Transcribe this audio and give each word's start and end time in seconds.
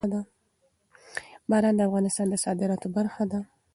باران 1.49 1.75
د 1.77 1.81
افغانستان 1.89 2.27
د 2.29 2.35
صادراتو 2.45 2.87
برخه 2.97 3.23
ده. 3.31 3.39